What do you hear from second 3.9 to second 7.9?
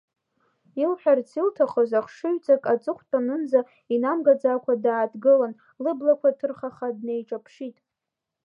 инамгаӡакәа дааҭгылан, лыблақәа ҭырхаха днеиҿаԥшит.